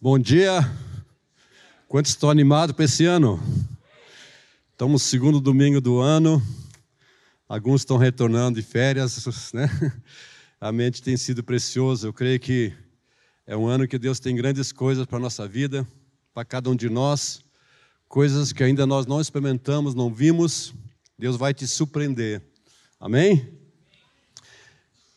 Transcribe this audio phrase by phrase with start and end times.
[0.00, 0.60] Bom dia.
[1.88, 3.42] Quantos estão animados para esse ano?
[4.70, 6.40] Estamos no segundo domingo do ano.
[7.48, 9.68] Alguns estão retornando de férias, né?
[10.60, 12.06] A mente tem sido preciosa.
[12.06, 12.72] Eu creio que
[13.44, 15.84] é um ano que Deus tem grandes coisas para a nossa vida,
[16.32, 17.44] para cada um de nós.
[18.08, 20.72] Coisas que ainda nós não experimentamos, não vimos.
[21.18, 22.40] Deus vai te surpreender.
[23.00, 23.52] Amém?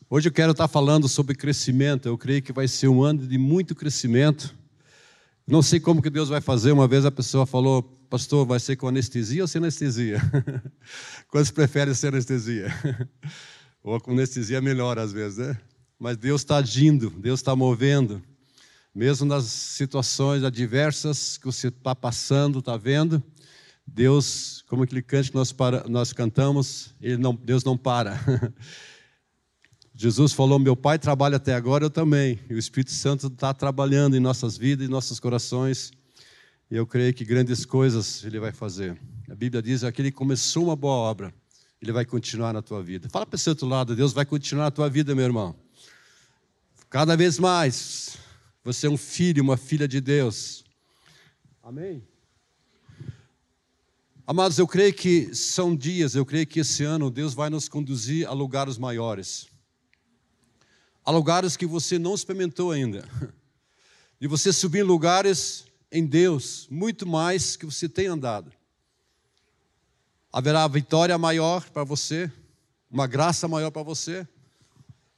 [0.09, 2.07] Hoje eu quero estar falando sobre crescimento.
[2.07, 4.59] Eu creio que vai ser um ano de muito crescimento.
[5.51, 6.71] Não sei como que Deus vai fazer.
[6.71, 10.21] Uma vez a pessoa falou, pastor, vai ser com anestesia ou sem anestesia?
[11.27, 12.73] Quantos preferem ser anestesia?
[13.83, 15.57] ou com anestesia é melhor às vezes, né?
[15.99, 18.23] Mas Deus está agindo, Deus está movendo.
[18.95, 23.21] Mesmo nas situações adversas que você está passando, está vendo,
[23.85, 28.17] Deus, como aquele cante que nós, para, nós cantamos, ele não, Deus não para.
[30.01, 32.39] Jesus falou: Meu Pai trabalha até agora, eu também.
[32.49, 35.91] E o Espírito Santo está trabalhando em nossas vidas, em nossos corações.
[36.71, 38.99] E eu creio que grandes coisas Ele vai fazer.
[39.29, 41.31] A Bíblia diz: aquele que começou uma boa obra,
[41.79, 43.09] Ele vai continuar na tua vida.
[43.11, 45.55] Fala para esse outro lado: Deus vai continuar na tua vida, meu irmão.
[46.89, 48.17] Cada vez mais.
[48.63, 50.65] Você é um filho, uma filha de Deus.
[51.61, 52.03] Amém?
[54.25, 58.27] Amados, eu creio que são dias, eu creio que esse ano Deus vai nos conduzir
[58.27, 59.50] a lugares maiores
[61.03, 63.07] a lugares que você não experimentou ainda.
[64.19, 68.51] E você subir em lugares em Deus, muito mais que você tem andado.
[70.31, 72.31] Haverá vitória maior para você,
[72.89, 74.27] uma graça maior para você,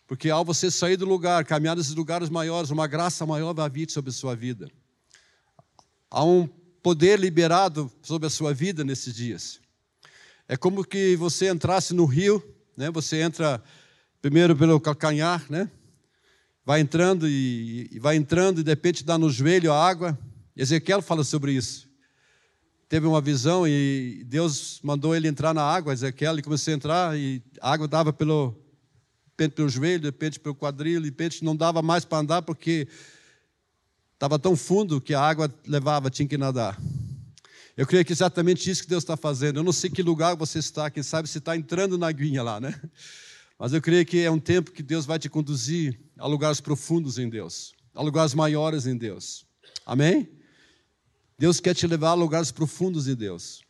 [0.08, 3.90] porque ao você sair do lugar, caminhar nesses lugares maiores, uma graça maior vai vir
[3.92, 4.72] sobre a sua vida.
[6.10, 6.48] Há um
[6.82, 9.60] poder liberado sobre a sua vida nesses dias.
[10.48, 12.44] É como que você entrasse no rio,
[12.76, 12.92] né?
[12.92, 13.64] Você entra
[14.24, 15.70] primeiro pelo calcanhar, né?
[16.66, 20.18] Vai entrando e, e vai entrando e de repente dá no joelho a água.
[20.56, 21.90] Ezequiel fala sobre isso.
[22.88, 27.20] Teve uma visão e Deus mandou ele entrar na água, Ezequiel, ele começou a entrar
[27.20, 28.56] e a água dava pelo,
[29.32, 32.88] repente pelo joelho, de repente pelo quadril, de repente não dava mais para andar porque
[34.14, 36.80] estava tão fundo que a água levava, tinha que nadar.
[37.76, 39.60] Eu creio que é exatamente isso que Deus está fazendo.
[39.60, 42.62] Eu não sei que lugar você está, quem sabe se está entrando na aguinha lá,
[42.62, 42.74] né?
[43.64, 47.18] Mas eu creio que é um tempo que Deus vai te conduzir a lugares profundos
[47.18, 49.46] em Deus, a lugares maiores em Deus.
[49.86, 50.30] Amém?
[51.40, 53.64] Deus quer te levar a lugares profundos em Deus.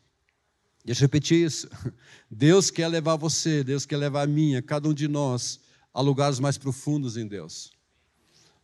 [0.83, 1.69] Deixa eu repetir isso.
[2.27, 5.59] Deus quer levar você, Deus quer levar a minha, cada um de nós,
[5.93, 7.71] a lugares mais profundos em Deus.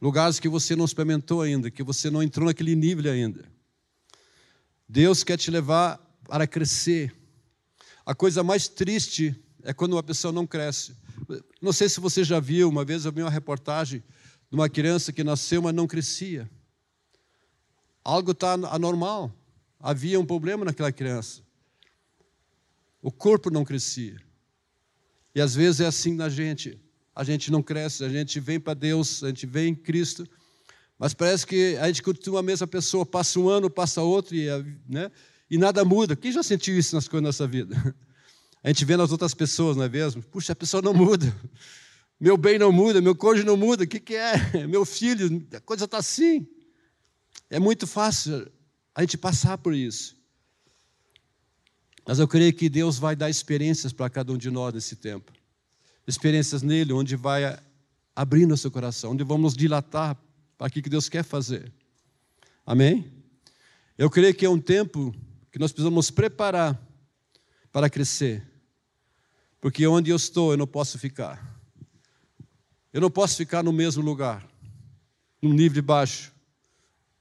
[0.02, 3.46] Lugares que você não experimentou ainda, que você não entrou naquele nível ainda.
[4.88, 7.16] Deus quer te levar para crescer.
[8.04, 10.98] A coisa mais triste é quando uma pessoa não cresce.
[11.62, 14.04] Não sei se você já viu, uma vez eu vi uma reportagem
[14.50, 16.50] de uma criança que nasceu, mas não crescia.
[18.04, 19.32] Algo está anormal.
[19.80, 21.42] Havia um problema naquela criança.
[23.02, 24.18] O corpo não crescia.
[25.34, 26.80] E às vezes é assim na gente.
[27.16, 30.28] A gente não cresce, a gente vem para Deus, a gente vem em Cristo,
[30.98, 34.48] mas parece que a gente continua a mesma pessoa, passa um ano, passa outro, e,
[34.88, 35.12] né,
[35.50, 36.16] e nada muda.
[36.16, 37.76] Quem já sentiu isso nas coisas da nossa vida?
[38.64, 40.22] A gente vê nas outras pessoas, não é mesmo?
[40.22, 41.34] Puxa, a pessoa não muda.
[42.20, 43.86] Meu bem não muda, meu cônjuge não muda.
[43.86, 44.34] O que, que é?
[44.68, 46.46] Meu filho, a coisa está assim.
[47.50, 48.52] É muito fácil
[48.94, 50.18] a gente passar por isso.
[52.06, 55.32] Mas eu creio que Deus vai dar experiências para cada um de nós nesse tempo.
[56.06, 57.58] Experiências nele, onde vai
[58.14, 60.18] abrir nosso coração, onde vamos dilatar
[60.58, 61.72] para aquilo que Deus quer fazer.
[62.66, 63.10] Amém?
[63.98, 65.16] Eu creio que é um tempo
[65.52, 66.89] que nós precisamos preparar
[67.72, 68.46] para crescer.
[69.62, 71.60] Porque onde eu estou, eu não posso ficar.
[72.92, 74.48] Eu não posso ficar no mesmo lugar,
[75.42, 76.34] num nível de baixo,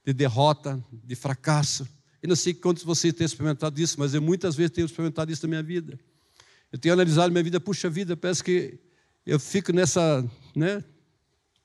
[0.05, 1.87] de derrota, de fracasso.
[2.21, 5.31] Eu não sei quantos de vocês têm experimentado isso, mas eu muitas vezes tenho experimentado
[5.31, 5.99] isso na minha vida.
[6.71, 8.79] Eu tenho analisado minha vida, puxa vida, parece que
[9.25, 10.83] eu fico nessa, né,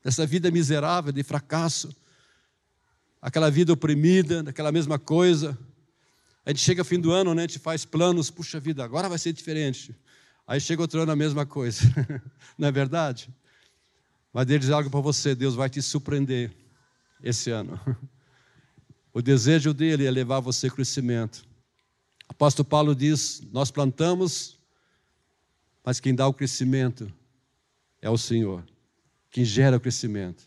[0.05, 1.95] nessa vida miserável de fracasso,
[3.21, 5.59] aquela vida oprimida, daquela mesma coisa.
[6.45, 9.19] A gente chega fim do ano, né, a gente faz planos, puxa vida, agora vai
[9.19, 9.95] ser diferente.
[10.47, 11.81] Aí chega outro ano a mesma coisa.
[12.59, 13.29] Não é verdade?
[14.33, 16.53] Mas Deus diz algo para você, Deus vai te surpreender
[17.23, 17.81] esse ano.
[19.17, 21.47] O desejo dele é levar você ao crescimento.
[22.29, 24.59] Apóstolo Paulo diz: Nós plantamos,
[25.85, 27.09] mas quem dá o crescimento
[28.03, 28.65] é o Senhor,
[29.31, 30.45] quem gera o crescimento.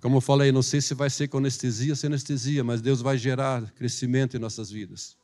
[0.00, 3.00] Como eu falei, não sei se vai ser com anestesia ou sem anestesia, mas Deus
[3.00, 5.16] vai gerar crescimento em nossas vidas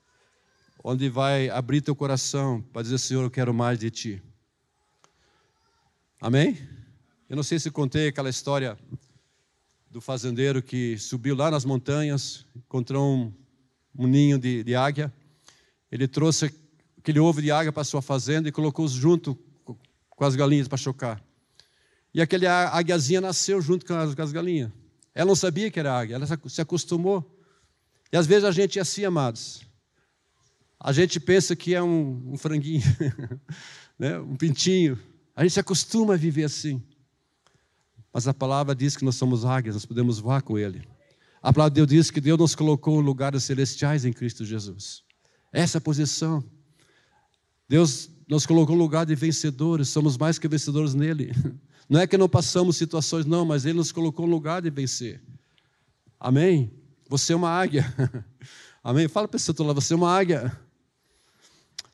[0.84, 4.22] onde vai abrir teu coração para dizer: Senhor, eu quero mais de ti.
[6.20, 6.58] Amém?
[7.28, 8.78] Eu não sei se contei aquela história
[9.90, 13.32] do fazendeiro que subiu lá nas montanhas, encontrou um,
[13.96, 15.12] um ninho de, de, águia.
[15.90, 16.52] Ele trouxe
[16.98, 19.34] aquele ovo de águia para sua fazenda e colocou junto
[19.64, 21.22] com as galinhas para chocar.
[22.14, 24.70] E aquele águiazinha nasceu junto com as, as galinhas.
[25.14, 27.38] Ela não sabia que era águia, ela se acostumou.
[28.12, 29.62] E às vezes a gente é assim, amados.
[30.78, 32.82] A gente pensa que é um, um franguinho,
[33.98, 34.18] né?
[34.18, 34.98] um pintinho.
[35.34, 36.82] A gente se acostuma a viver assim.
[38.12, 40.86] Mas a palavra diz que nós somos águias, nós podemos voar com Ele.
[41.42, 45.02] A palavra de Deus diz que Deus nos colocou em lugares celestiais em Cristo Jesus.
[45.52, 46.44] Essa é a posição.
[47.68, 51.32] Deus nos colocou em lugar de vencedores, somos mais que vencedores nele.
[51.92, 55.20] Não é que não passamos situações, não, mas Ele nos colocou no lugar de vencer.
[56.18, 56.72] Amém?
[57.06, 57.84] Você é uma águia.
[58.82, 59.08] Amém?
[59.08, 60.58] Fala para esse outro você é uma águia.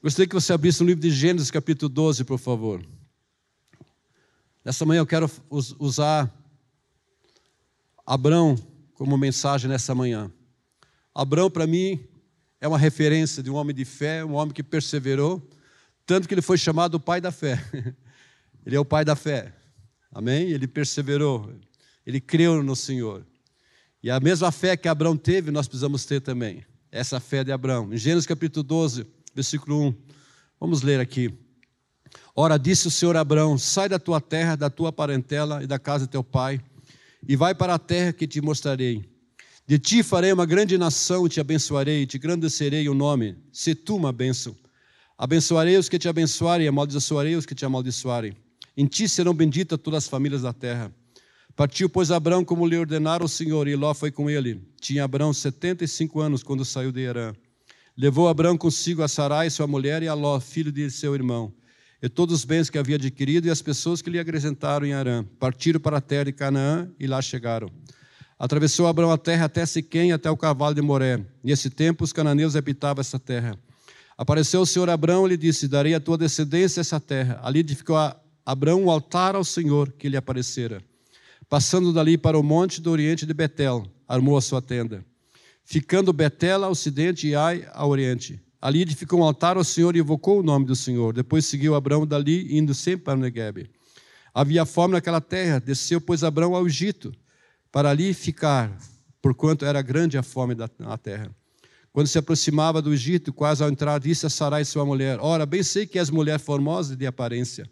[0.00, 2.80] Gostaria que você abrisse o livro de Gênesis, capítulo 12, por favor.
[4.64, 6.32] Nessa manhã eu quero usar
[8.06, 8.54] Abrão
[8.94, 10.30] como mensagem nessa manhã.
[11.12, 11.98] Abrão, para mim,
[12.60, 15.42] é uma referência de um homem de fé, um homem que perseverou,
[16.06, 17.60] tanto que ele foi chamado o pai da fé.
[18.66, 19.57] Ele é o pai da fé.
[20.12, 20.50] Amém?
[20.50, 21.52] Ele perseverou,
[22.06, 23.26] ele creu no Senhor.
[24.02, 26.64] E a mesma fé que Abraão teve, nós precisamos ter também.
[26.90, 27.92] Essa fé de Abraão.
[27.92, 29.94] Em Gênesis capítulo 12, versículo 1.
[30.60, 31.32] Vamos ler aqui.
[32.34, 36.06] Ora, disse o Senhor Abraão: Sai da tua terra, da tua parentela e da casa
[36.06, 36.60] de teu pai,
[37.26, 39.04] e vai para a terra que te mostrarei.
[39.66, 43.36] De ti farei uma grande nação, te abençoarei, te engrandecerei o nome.
[43.52, 44.56] Se tu uma bênção.
[45.18, 48.34] Abençoarei os que te abençoarem, amaldiçoarei os que te amaldiçoarem.
[48.80, 50.94] Em ti serão benditas todas as famílias da terra.
[51.56, 54.62] Partiu, pois, Abraão como lhe ordenara o Senhor, e Ló foi com ele.
[54.80, 57.34] Tinha Abraão setenta e cinco anos quando saiu de Herã.
[57.96, 61.52] Levou Abraão consigo a Sarai, sua mulher, e a Ló, filho de seu irmão,
[62.00, 65.24] e todos os bens que havia adquirido e as pessoas que lhe acrescentaram em Arã.
[65.40, 67.68] Partiram para a terra de Canaã e lá chegaram.
[68.38, 71.26] Atravessou Abraão a terra até Siquém, até o cavalo de Moré.
[71.42, 73.58] Nesse tempo, os cananeus habitavam essa terra.
[74.16, 77.40] Apareceu o Senhor Abraão e lhe disse: Darei a tua descendência essa terra.
[77.42, 77.96] Ali edificou
[78.48, 80.82] Abraão um altar ao Senhor que lhe aparecera.
[81.50, 85.04] Passando dali para o monte do oriente de Betel, armou a sua tenda.
[85.66, 88.40] Ficando Betel ao ocidente e Ai ao oriente.
[88.58, 91.12] Ali edificou um altar ao Senhor e invocou o nome do Senhor.
[91.12, 93.70] Depois seguiu Abraão dali, indo sempre para o.
[94.32, 97.12] Havia fome naquela terra, desceu, pois, Abraão ao Egito,
[97.70, 98.78] para ali ficar,
[99.20, 101.30] porquanto era grande a fome na terra.
[101.92, 105.62] Quando se aproximava do Egito, quase ao entrar, disse a Sarai, sua mulher: Ora, bem
[105.62, 107.70] sei que és mulher formosa de aparência.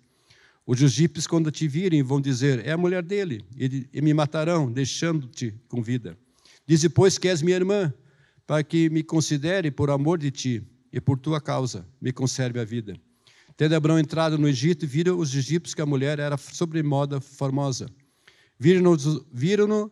[0.67, 5.55] Os egípcios, quando te virem, vão dizer: É a mulher dele, e me matarão, deixando-te
[5.69, 6.19] com vida.
[6.67, 7.95] Dize, pois, que és minha irmã,
[8.45, 12.65] para que me considere por amor de ti e por tua causa me conserve a
[12.65, 12.97] vida.
[13.57, 17.89] Tendo Abraão entrado no Egito, viram os egípcios que a mulher era sobremoda formosa.
[18.59, 18.97] Viram-no
[19.33, 19.91] viram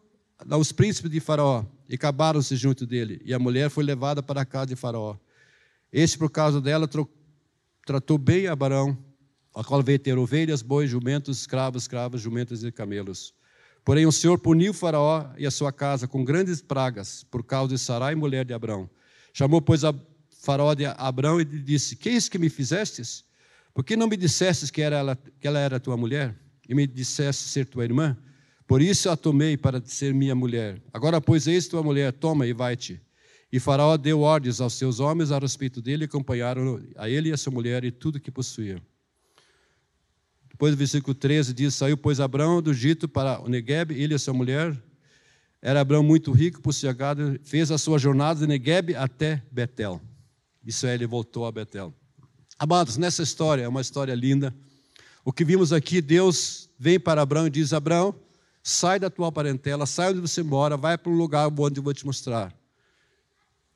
[0.58, 4.44] os príncipes de Faraó e acabaram-se junto dele, e a mulher foi levada para a
[4.44, 5.16] casa de Faraó.
[5.92, 6.88] Este, por causa dela,
[7.86, 8.98] tratou bem Abraão
[9.54, 13.32] a qual veio ter ovelhas, bois, jumentos, escravos, escravas, jumentas e camelos.
[13.84, 17.78] Porém, o Senhor puniu Faraó e a sua casa com grandes pragas, por causa de
[17.78, 18.88] Sarai, mulher de Abrão.
[19.32, 19.94] Chamou, pois, a
[20.42, 23.24] Faraó de Abrão e lhe disse: Que é isso que me fizestes?
[23.74, 26.34] Por que não me dissestes que, era ela, que ela era tua mulher?
[26.68, 28.16] E me disseste ser tua irmã?
[28.66, 30.80] Por isso a tomei para ser minha mulher.
[30.92, 33.00] Agora, pois, eis tua mulher, toma e vai-te.
[33.52, 37.36] E Faraó deu ordens aos seus homens a respeito dele, acompanharam a ele e a
[37.36, 38.82] sua mulher e tudo que possuía.
[40.54, 44.18] Depois do versículo 13 diz: Saiu, pois, Abraão do Egito para o Negueb, ele e
[44.20, 44.80] sua mulher.
[45.60, 50.00] Era Abraão muito rico, por gado, fez a sua jornada de Negueb até Betel.
[50.64, 51.92] Isso é, ele voltou a Betel.
[52.56, 54.54] Amados, nessa história, é uma história linda.
[55.24, 58.14] O que vimos aqui, Deus vem para Abraão e diz: Abraão,
[58.62, 61.92] sai da tua parentela, sai onde você mora, vai para um lugar onde eu vou
[61.92, 62.54] te mostrar.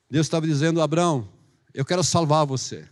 [0.09, 1.27] Deus estava dizendo: Abraão,
[1.73, 2.87] eu quero salvar você.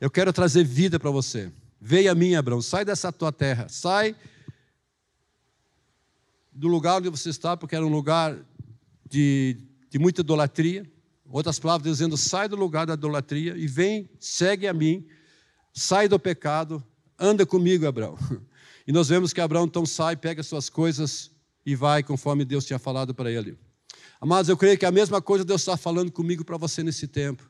[0.00, 1.52] Eu quero trazer vida para você.
[1.80, 4.14] Veio a mim, Abraão, sai dessa tua terra, sai
[6.52, 8.36] do lugar onde você está, porque era um lugar
[9.08, 9.56] de,
[9.88, 10.90] de muita idolatria.
[11.24, 15.06] Outras palavras dizendo, sai do lugar da idolatria e vem, segue a mim,
[15.72, 16.84] sai do pecado,
[17.18, 18.18] anda comigo, Abraão.
[18.86, 21.30] E nós vemos que Abraão então sai, pega suas coisas
[21.64, 23.56] e vai conforme Deus tinha falado para ele.
[24.20, 27.48] Amados, eu creio que a mesma coisa Deus está falando comigo para você nesse tempo.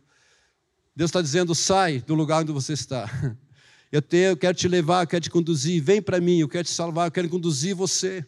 [0.94, 3.08] Deus está dizendo: sai do lugar onde você está.
[3.92, 5.82] Eu, tenho, eu quero te levar, eu quero te conduzir.
[5.82, 8.24] Vem para mim, eu quero te salvar, eu quero conduzir você.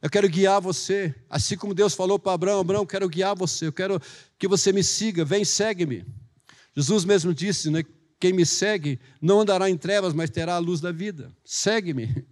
[0.00, 1.14] Eu quero guiar você.
[1.28, 4.00] Assim como Deus falou para Abraão: Abraão, eu quero guiar você, eu quero
[4.38, 5.24] que você me siga.
[5.24, 6.04] Vem, segue-me.
[6.74, 7.82] Jesus mesmo disse: né,
[8.18, 11.30] Quem me segue não andará em trevas, mas terá a luz da vida.
[11.44, 12.24] Segue-me.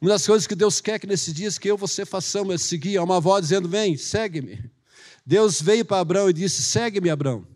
[0.00, 2.98] Uma das coisas que Deus quer que nesses dias que eu você façamos é seguir.
[2.98, 4.70] Há uma voz dizendo: Vem, segue-me.
[5.24, 7.46] Deus veio para Abraão e disse: Segue-me, Abraão.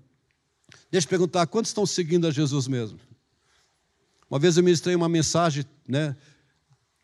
[0.90, 2.98] Deixa eu perguntar: quantos estão seguindo a Jesus mesmo?
[4.30, 6.16] Uma vez eu ministrei uma mensagem, né?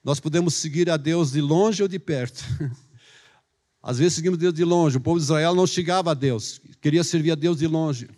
[0.04, 2.44] Nós podemos seguir a Deus de longe ou de perto.
[3.82, 4.96] Às vezes seguimos Deus de longe.
[4.96, 8.08] O povo de Israel não chegava a Deus, queria servir a Deus de longe.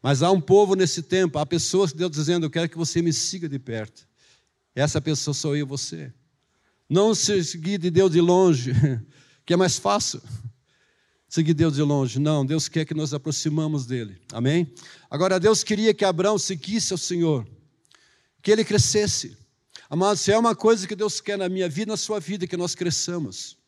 [0.00, 3.02] Mas há um povo nesse tempo, há pessoas que Deus dizendo: Eu quero que você
[3.02, 4.06] me siga de perto.
[4.74, 6.12] Essa pessoa sou eu e você.
[6.88, 8.72] Não seguir de Deus de longe,
[9.44, 10.22] que é mais fácil.
[11.28, 12.20] Seguir Deus de longe.
[12.20, 14.20] Não, Deus quer que nos aproximamos dele.
[14.32, 14.72] Amém?
[15.10, 17.44] Agora, Deus queria que Abraão seguisse ao Senhor,
[18.46, 19.36] que ele crescesse.
[19.90, 22.56] Amados, se é uma coisa que Deus quer na minha vida, na sua vida, que
[22.56, 23.58] nós cresçamos.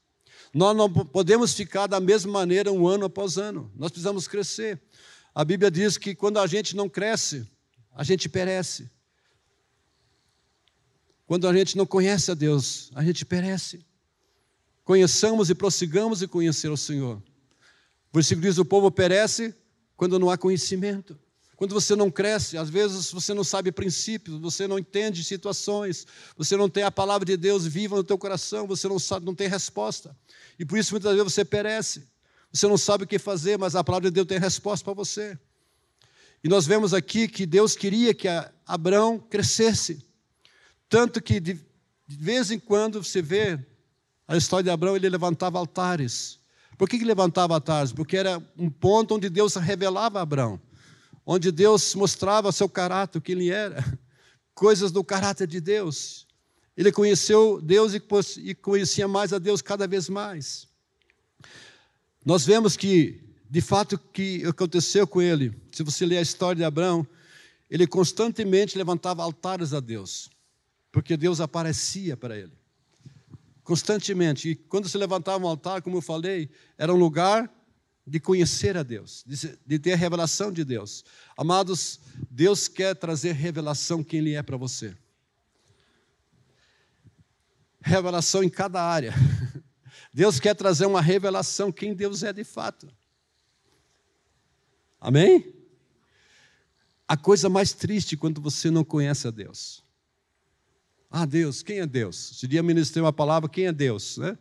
[0.54, 3.72] Nós não podemos ficar da mesma maneira um ano após ano.
[3.74, 4.80] Nós precisamos crescer.
[5.34, 7.44] A Bíblia diz que quando a gente não cresce,
[7.92, 8.88] a gente perece.
[11.26, 13.84] Quando a gente não conhece a Deus, a gente perece.
[14.84, 17.16] Conheçamos e prossigamos em conhecer o Senhor.
[17.16, 19.52] O versículo diz: o povo perece
[19.96, 21.18] quando não há conhecimento.
[21.58, 26.56] Quando você não cresce, às vezes você não sabe princípios, você não entende situações, você
[26.56, 29.48] não tem a palavra de Deus viva no teu coração, você não sabe, não tem
[29.48, 30.16] resposta.
[30.56, 32.06] E por isso muitas vezes você perece.
[32.52, 35.36] Você não sabe o que fazer, mas a palavra de Deus tem resposta para você.
[36.44, 38.28] E nós vemos aqui que Deus queria que
[38.64, 40.06] Abraão crescesse.
[40.88, 43.58] Tanto que de, de vez em quando você vê
[44.28, 46.38] a história de Abraão, ele levantava altares.
[46.78, 47.90] Por que, que levantava altares?
[47.92, 50.60] Porque era um ponto onde Deus revelava a Abraão,
[51.30, 53.84] onde Deus mostrava seu caráter, o que ele era,
[54.54, 56.26] coisas do caráter de Deus.
[56.74, 60.66] Ele conheceu Deus e conhecia mais a Deus cada vez mais.
[62.24, 66.56] Nós vemos que, de fato, o que aconteceu com ele, se você ler a história
[66.56, 67.06] de Abraão,
[67.68, 70.30] ele constantemente levantava altares a Deus
[70.90, 72.56] porque Deus aparecia para ele
[73.62, 74.48] constantemente.
[74.48, 77.52] E quando se levantava um altar, como eu falei, era um lugar
[78.08, 79.24] de conhecer a Deus,
[79.66, 81.04] de ter a revelação de Deus.
[81.36, 82.00] Amados,
[82.30, 84.96] Deus quer trazer revelação quem Ele é para você.
[87.80, 89.12] Revelação em cada área.
[90.12, 92.88] Deus quer trazer uma revelação quem Deus é de fato.
[95.00, 95.54] Amém?
[97.06, 99.82] A coisa mais triste quando você não conhece a Deus.
[101.10, 102.16] Ah, Deus, quem é Deus?
[102.38, 104.18] Se dia ministrei uma palavra, quem é Deus?
[104.18, 104.36] Né?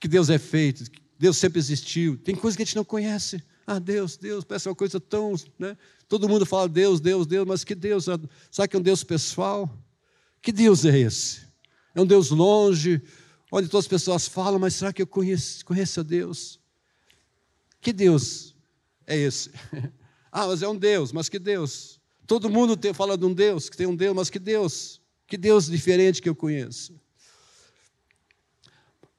[0.00, 2.18] Que Deus é feito, Deus sempre existiu.
[2.18, 3.42] Tem coisas que a gente não conhece.
[3.66, 5.34] Ah, Deus, Deus, parece uma coisa tão.
[5.58, 5.76] Né?
[6.08, 8.06] Todo mundo fala Deus, Deus, Deus, mas que Deus?
[8.50, 9.70] Sabe que é um Deus pessoal?
[10.42, 11.40] Que Deus é esse?
[11.94, 13.02] É um Deus longe,
[13.50, 16.60] onde todas as pessoas falam, mas será que eu conheço, conheço a Deus?
[17.80, 18.54] Que Deus
[19.06, 19.50] é esse?
[20.30, 22.00] ah, mas é um Deus, mas que Deus?
[22.26, 25.00] Todo mundo tem, fala de um Deus, que tem um Deus, mas que Deus?
[25.26, 26.98] Que Deus diferente que eu conheço.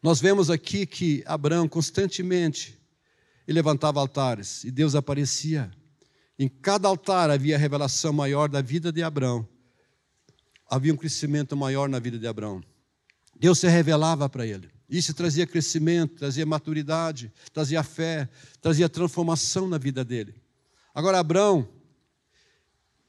[0.06, 2.80] Nós vemos aqui que Abraão constantemente
[3.48, 5.72] levantava altares e Deus aparecia.
[6.38, 9.50] Em cada altar havia revelação maior da vida de Abraão.
[10.70, 12.64] Havia um crescimento maior na vida de Abraão.
[13.36, 14.70] Deus se revelava para ele.
[14.88, 18.30] Isso trazia crescimento, trazia maturidade, trazia fé,
[18.62, 20.36] trazia transformação na vida dele.
[20.94, 21.68] Agora, Abraão,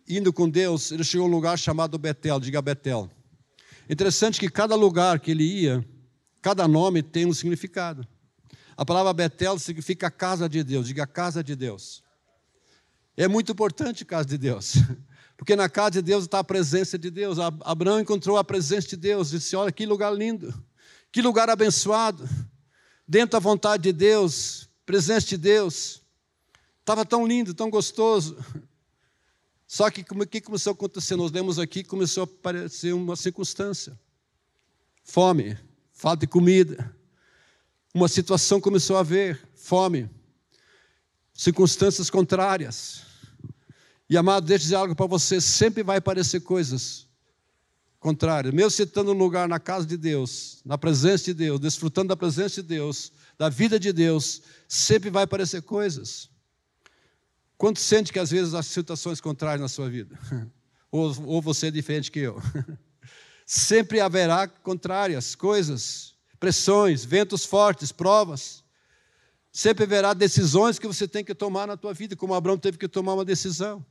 [0.08, 3.10] indo com Deus, ele chegou a um lugar chamado Betel, diga Betel.
[3.86, 5.86] Interessante que cada lugar que ele ia,
[6.46, 8.06] cada nome tem um significado.
[8.76, 12.04] A palavra Betel significa casa de Deus, diga casa de Deus.
[13.16, 14.74] É muito importante casa de Deus,
[15.36, 17.38] porque na casa de Deus está a presença de Deus.
[17.40, 20.54] Abraão encontrou a presença de Deus e disse: Olha que lugar lindo,
[21.10, 22.28] que lugar abençoado,
[23.08, 26.00] dentro da vontade de Deus, presença de Deus.
[26.78, 28.36] Estava tão lindo, tão gostoso.
[29.66, 31.16] Só que o que começou a acontecer?
[31.16, 33.98] Nós lemos aqui começou a aparecer uma circunstância.
[35.02, 35.58] Fome,
[35.96, 36.94] falta de comida.
[37.92, 40.08] Uma situação começou a haver, fome.
[41.32, 43.02] Circunstâncias contrárias.
[44.08, 47.06] E amado, deixa eu dizer algo para você, sempre vai aparecer coisas
[47.98, 48.54] contrárias.
[48.54, 52.16] Mesmo você estando no lugar na casa de Deus, na presença de Deus, desfrutando da
[52.16, 56.28] presença de Deus, da vida de Deus, sempre vai aparecer coisas.
[57.56, 60.16] Quanto sente que às vezes as situações contrárias na sua vida?
[60.88, 62.40] Ou, ou você é diferente que eu?
[63.46, 68.64] Sempre haverá contrárias, coisas, pressões, ventos fortes, provas.
[69.52, 72.88] Sempre haverá decisões que você tem que tomar na tua vida, como Abraão teve que
[72.88, 73.86] tomar uma decisão.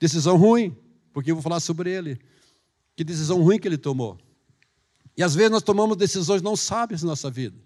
[0.00, 0.76] Decisão ruim,
[1.12, 2.20] porque eu vou falar sobre ele.
[2.96, 4.18] Que decisão ruim que ele tomou.
[5.16, 7.56] E às vezes nós tomamos decisões não sábias na nossa vida.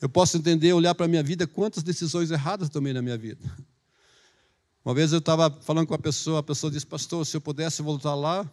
[0.00, 3.44] Eu posso entender, olhar para a minha vida, quantas decisões erradas tomei na minha vida.
[4.84, 7.82] Uma vez eu estava falando com a pessoa, a pessoa disse, pastor, se eu pudesse
[7.82, 8.48] voltar lá,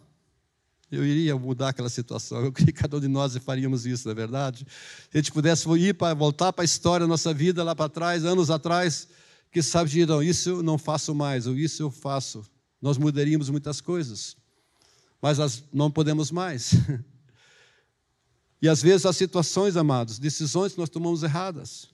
[0.90, 2.44] Eu iria mudar aquela situação.
[2.44, 4.66] Eu creio que cada um de nós faríamos isso, não é verdade?
[5.10, 7.88] Se a gente pudesse ir para voltar para a história da nossa vida lá para
[7.88, 9.08] trás, anos atrás,
[9.52, 12.44] que sabe de não, isso eu não faço mais, ou isso eu faço.
[12.82, 14.36] Nós mudaríamos muitas coisas,
[15.20, 16.72] mas nós não podemos mais.
[18.62, 21.88] E às vezes as situações, amados, decisões que nós tomamos erradas.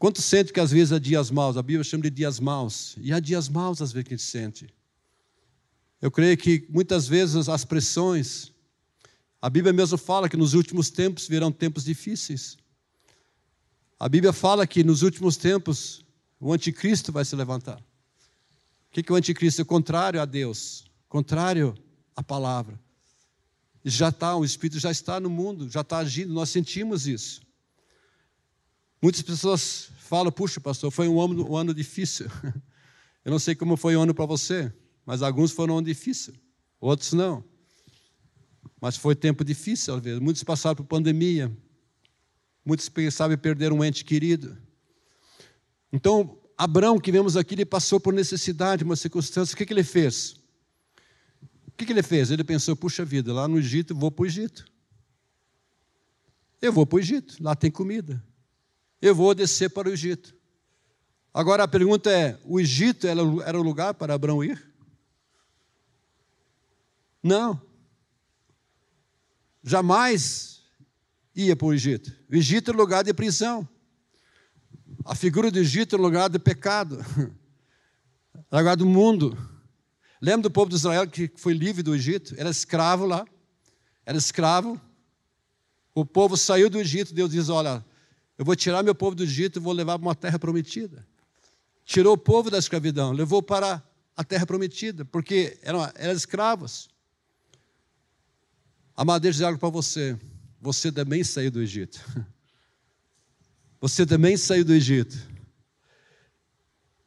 [0.00, 1.56] Quanto sente que às vezes há dias maus?
[1.56, 2.96] A Bíblia chama de dias maus.
[2.98, 4.74] E há dias maus às vezes que a gente sente.
[6.00, 8.52] Eu creio que muitas vezes as pressões,
[9.40, 12.56] a Bíblia mesmo fala que nos últimos tempos virão tempos difíceis.
[13.98, 16.02] A Bíblia fala que nos últimos tempos
[16.40, 17.78] o anticristo vai se levantar.
[17.78, 19.60] O que é o anticristo?
[19.60, 21.74] É contrário a Deus, contrário
[22.16, 22.80] à palavra.
[23.84, 27.42] Já está, o Espírito já está no mundo, já está agindo, nós sentimos isso.
[29.02, 32.26] Muitas pessoas falam, puxa, pastor, foi um ano, um ano difícil.
[33.24, 34.72] Eu não sei como foi o ano para você.
[35.04, 36.36] Mas alguns foram difíceis,
[36.80, 37.44] outros não.
[38.80, 40.20] Mas foi tempo difícil, às vezes.
[40.20, 41.54] Muitos passaram por pandemia.
[42.64, 44.56] Muitos pensavam em perder um ente querido.
[45.92, 49.54] Então, Abraão, que vemos aqui, ele passou por necessidade, uma circunstância.
[49.54, 50.36] O que, que ele fez?
[51.68, 52.30] O que, que ele fez?
[52.30, 54.64] Ele pensou: puxa vida, lá no Egito, vou para o Egito.
[56.60, 58.22] Eu vou para o Egito, lá tem comida.
[59.00, 60.34] Eu vou descer para o Egito.
[61.32, 64.69] Agora a pergunta é: o Egito era o lugar para Abraão ir?
[67.22, 67.60] Não.
[69.62, 70.62] Jamais
[71.34, 72.12] ia para o Egito.
[72.30, 73.68] O Egito é lugar de prisão.
[75.04, 76.98] A figura do Egito é lugar de pecado,
[78.50, 79.36] lugar do mundo.
[80.20, 82.34] Lembra do povo de Israel que foi livre do Egito?
[82.36, 83.26] Era escravo lá.
[84.04, 84.80] Era escravo.
[85.94, 87.14] O povo saiu do Egito.
[87.14, 87.84] Deus diz: Olha,
[88.36, 91.06] eu vou tirar meu povo do Egito e vou levar para uma terra prometida.
[91.84, 93.82] Tirou o povo da escravidão, levou para
[94.16, 96.88] a terra prometida, porque eram, eram escravos.
[99.00, 100.14] Amado, deixa eu algo para você.
[100.60, 102.04] Você também saiu do Egito.
[103.80, 105.16] Você também saiu do Egito.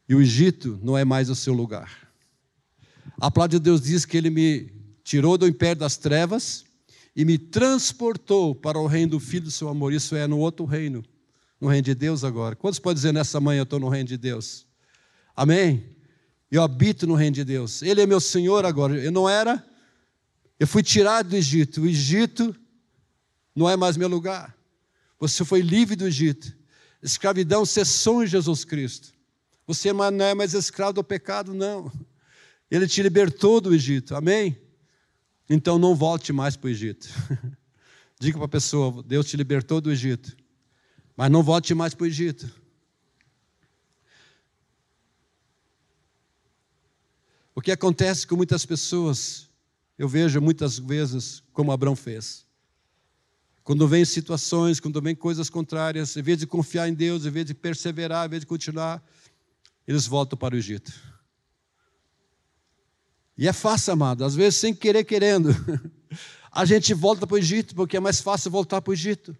[0.09, 2.11] E o Egito não é mais o seu lugar.
[3.21, 6.65] A palavra de Deus diz que ele me tirou do império das trevas
[7.15, 9.93] e me transportou para o reino do Filho do seu amor.
[9.93, 11.05] Isso é no outro reino,
[11.61, 12.55] no reino de Deus agora.
[12.55, 14.65] Quantos podem dizer nessa manhã eu estou no reino de Deus?
[15.35, 15.95] Amém?
[16.49, 17.83] Eu habito no reino de Deus.
[17.83, 18.97] Ele é meu Senhor agora.
[18.97, 19.63] Eu não era,
[20.59, 21.81] eu fui tirado do Egito.
[21.81, 22.55] O Egito
[23.55, 24.55] não é mais meu lugar.
[25.19, 26.55] Você foi livre do Egito.
[27.01, 29.13] Escravidão cessou em Jesus Cristo.
[29.65, 31.91] Você não é mais escravo do pecado, não.
[32.69, 34.15] Ele te libertou do Egito.
[34.15, 34.57] Amém?
[35.49, 37.07] Então não volte mais para o Egito.
[38.19, 40.35] Diga para a pessoa: Deus te libertou do Egito.
[41.15, 42.49] Mas não volte mais para o Egito.
[47.55, 49.47] O que acontece com muitas pessoas
[50.03, 52.45] eu vejo muitas vezes como Abraão fez.
[53.63, 57.45] Quando vem situações, quando vem coisas contrárias, em vez de confiar em Deus, em vez
[57.45, 59.01] de perseverar, em vez de continuar,
[59.87, 60.91] eles voltam para o Egito.
[63.37, 65.51] E é fácil, amado, às vezes sem querer, querendo.
[66.51, 69.33] A gente volta para o Egito porque é mais fácil voltar para o Egito.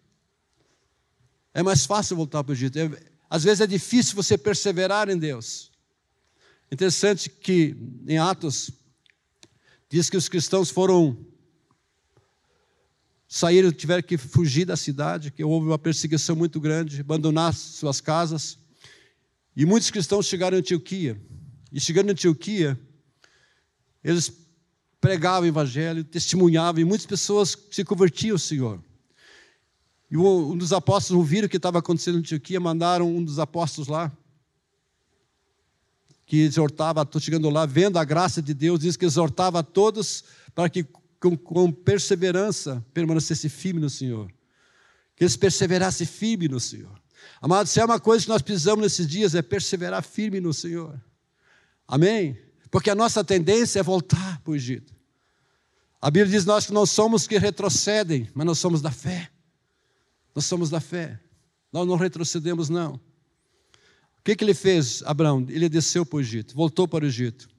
[1.54, 2.80] É mais fácil voltar para o Egito.
[2.80, 2.90] É,
[3.30, 5.74] às vezes é difícil você perseverar em Deus.
[6.72, 7.76] Interessante que
[8.08, 8.72] em Atos
[9.94, 11.16] Diz que os cristãos foram
[13.28, 18.58] saíram, tiveram que fugir da cidade, que houve uma perseguição muito grande, abandonar suas casas.
[19.56, 21.22] E muitos cristãos chegaram em Antioquia.
[21.72, 22.80] E chegando em Antioquia,
[24.04, 24.34] eles
[25.00, 28.84] pregavam o evangelho, testemunhavam, e muitas pessoas se convertiam ao Senhor.
[30.10, 33.88] E um dos apóstolos ouviram o que estava acontecendo em Antioquia, mandaram um dos apóstolos
[33.88, 34.12] lá
[36.26, 40.24] que exortava, estou chegando lá, vendo a graça de Deus, diz que exortava a todos
[40.56, 40.86] para que
[41.20, 44.32] com, com perseverança permanecesse firme no Senhor.
[45.16, 47.02] Que eles perseverassem firme no Senhor.
[47.42, 51.00] Amados, se é uma coisa que nós precisamos nesses dias, é perseverar firme no Senhor.
[51.88, 52.38] Amém?
[52.72, 54.94] Porque a nossa tendência é voltar para o Egito.
[56.02, 59.30] A Bíblia diz nós que não somos que retrocedem, mas nós somos da fé.
[60.36, 61.20] Nós somos da fé.
[61.72, 63.00] Nós não retrocedemos, não.
[64.24, 65.46] O que, que ele fez, Abraão?
[65.50, 67.50] Ele desceu para o Egito, voltou para o Egito,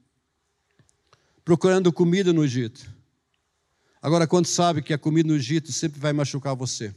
[1.45, 2.91] procurando comida no Egito.
[4.01, 6.95] Agora, quando sabe que a comida no Egito sempre vai machucar você?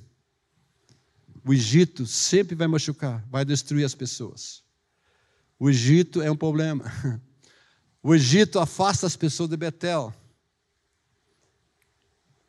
[1.44, 4.64] O Egito sempre vai machucar, vai destruir as pessoas.
[5.60, 6.86] O Egito é um problema.
[8.02, 10.16] O Egito afasta as pessoas de Betel,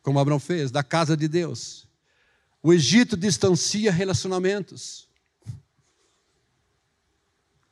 [0.05, 1.89] como Abraão fez, da casa de Deus.
[2.63, 5.08] O Egito distancia relacionamentos.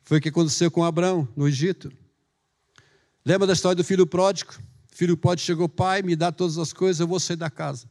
[0.07, 1.91] Foi o que aconteceu com Abraão no Egito.
[3.25, 4.53] Lembra da história do filho pródigo?
[4.89, 7.89] filho pode chegou, pai, me dá todas as coisas, eu vou sair da casa.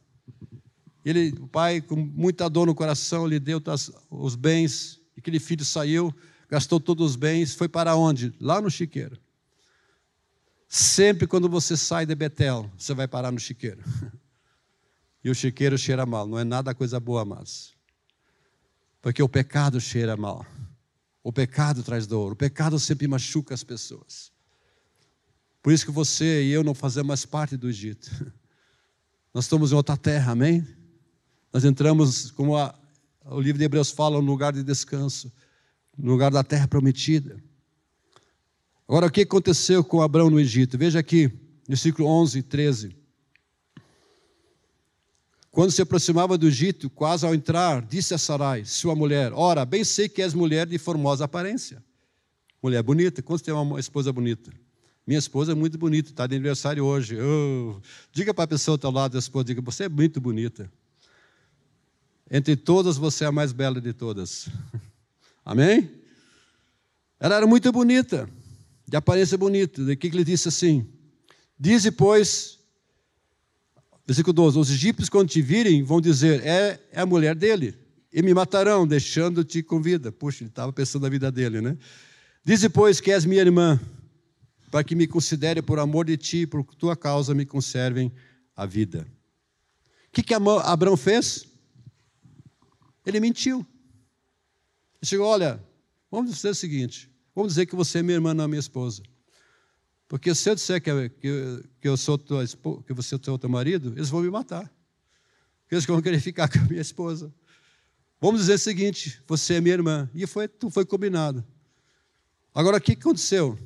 [1.05, 3.61] Ele, o pai, com muita dor no coração, lhe deu
[4.09, 6.11] os bens, aquele filho saiu,
[6.49, 8.33] gastou todos os bens, foi para onde?
[8.41, 9.15] Lá no chiqueiro.
[10.67, 13.83] Sempre quando você sai de Betel, você vai parar no chiqueiro.
[15.23, 17.73] E o chiqueiro cheira mal, não é nada coisa boa, mas.
[19.01, 20.45] Porque o pecado cheira mal.
[21.27, 22.31] O pecado traz dor.
[22.31, 24.31] O pecado sempre machuca as pessoas.
[25.61, 28.09] Por isso que você e eu não fazemos mais parte do Egito.
[29.33, 30.65] Nós estamos em outra terra, amém?
[31.51, 32.73] Nós entramos, como a,
[33.25, 35.29] o livro de Hebreus fala, no lugar de descanso,
[35.97, 37.43] no lugar da terra prometida.
[38.87, 40.77] Agora, o que aconteceu com Abraão no Egito?
[40.77, 41.29] Veja aqui,
[41.67, 42.96] versículo 11 e 13.
[45.57, 49.83] Quando se aproximava do Egito, quase ao entrar, disse a Sarai, sua mulher: Ora, bem
[49.83, 51.83] sei que és mulher de formosa aparência.
[52.61, 53.23] Mulher bonita.
[53.23, 54.51] Quando você tem uma esposa bonita?
[55.03, 57.17] Minha esposa é muito bonita, está de aniversário hoje.
[57.19, 60.71] Oh, diga para a pessoa ao teu lado da esposa, diga, você é muito bonita.
[62.29, 64.49] Entre todas, você é a mais bela de todas.
[65.43, 65.89] Amém?
[67.19, 68.29] Ela era muito bonita,
[68.87, 69.81] de aparência bonita.
[69.81, 70.87] O que ele disse assim?
[71.59, 72.56] Dize, pois,
[74.07, 77.75] Versículo 12: Os egípcios, quando te virem, vão dizer: é, é a mulher dele,
[78.11, 80.13] e me matarão, deixando-te com vida.
[80.13, 81.77] Puxa, ele estava pensando na vida dele, né?
[82.43, 83.77] Diz depois que és minha irmã,
[84.71, 88.09] para que me considere por amor de ti, por tua causa me conservem
[88.55, 89.05] a vida.
[90.07, 91.45] O que, que Abraão fez?
[93.05, 93.57] Ele mentiu.
[93.57, 95.61] Ele chegou: olha,
[96.09, 99.03] vamos dizer o seguinte: vamos dizer que você é minha irmã, não é minha esposa.
[100.07, 102.45] Porque se eu disser que, que, que eu sou tua,
[102.85, 104.71] que você é o teu marido, eles vão me matar.
[105.63, 107.33] Porque eles vão querer ficar com a minha esposa.
[108.21, 110.09] Vamos dizer o seguinte: você é minha irmã.
[110.13, 111.45] E foi, foi combinado.
[112.53, 113.59] Agora, o que aconteceu?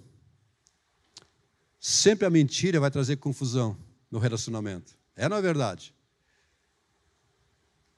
[1.80, 3.78] Sempre a mentira vai trazer confusão
[4.10, 4.96] no relacionamento.
[5.16, 5.94] É, não é verdade?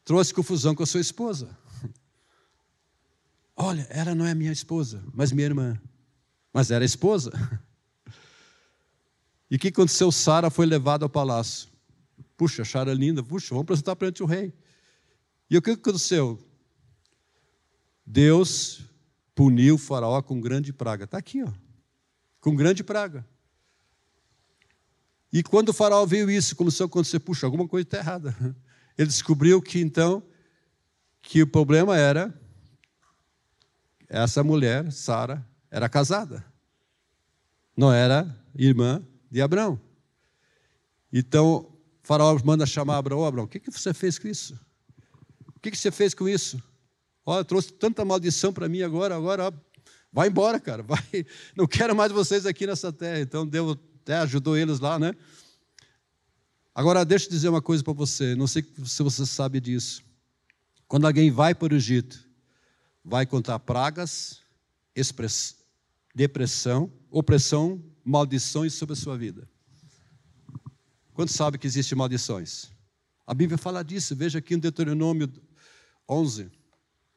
[0.06, 1.58] Trouxe confusão com a sua esposa.
[3.56, 5.82] Olha, ela não é minha esposa, mas minha irmã.
[6.53, 7.32] Mas era esposa.
[9.54, 10.12] E o que aconteceu?
[10.12, 11.70] Sara foi levada ao palácio.
[12.36, 14.52] Puxa, Sara linda, puxa, vamos apresentar perante o rei.
[15.48, 16.44] E o que aconteceu?
[18.04, 18.82] Deus
[19.36, 21.04] puniu o faraó com grande praga.
[21.04, 21.52] Está aqui, ó.
[22.42, 23.24] Com grande praga.
[25.32, 28.36] E quando o faraó viu isso, começou a acontecer, puxa, alguma coisa está errada.
[28.98, 30.24] Ele descobriu que então,
[31.22, 32.34] que o problema era
[34.10, 36.44] essa mulher, Sara, era casada.
[37.78, 39.00] Não era irmã
[39.34, 39.82] de Abraão.
[41.12, 44.54] Então, faraó manda chamar Abraão, Abraão, o que, que você fez com isso?
[45.56, 46.62] O que, que você fez com isso?
[47.26, 49.54] Olha, trouxe tanta maldição para mim agora, agora, ó,
[50.12, 51.02] vai embora, cara, vai,
[51.56, 53.22] não quero mais vocês aqui nessa terra.
[53.22, 55.15] Então, Deus até ajudou eles lá, né?
[56.76, 60.04] Agora, deixa eu dizer uma coisa para você, não sei se você sabe disso.
[60.88, 62.24] Quando alguém vai para o Egito,
[63.04, 64.41] vai contar pragas,
[66.13, 69.50] depressão, opressão, maldições sobre a sua vida.
[71.13, 72.72] Quantos sabe que existem maldições?
[73.26, 75.32] A Bíblia fala disso, veja aqui no Deuteronômio
[76.10, 76.52] 11,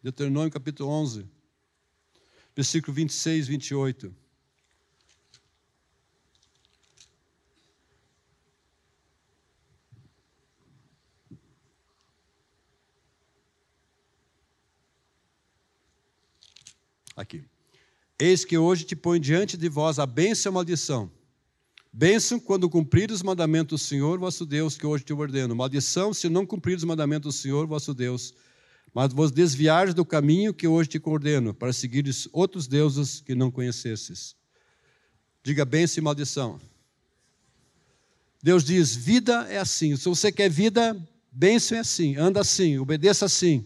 [0.03, 1.29] Deuteronômio capítulo 11,
[2.55, 4.15] versículo 26, 28.
[17.17, 17.56] Aqui.
[18.19, 21.11] Eis que hoje te põe diante de vós a bênção e a maldição.
[21.93, 25.55] Bênção quando cumprir os mandamentos do Senhor vosso Deus, que hoje te ordeno.
[25.55, 28.35] Maldição se não cumprir os mandamentos do Senhor vosso Deus,
[28.95, 33.51] mas vos desviares do caminho que hoje te ordeno, para seguires outros deuses que não
[33.51, 34.35] conhecesses.
[35.43, 36.61] Diga bênção e maldição.
[38.43, 39.95] Deus diz: vida é assim.
[39.97, 40.97] Se você quer vida,
[41.31, 42.17] bênção é assim.
[42.17, 43.65] Anda assim, obedeça assim.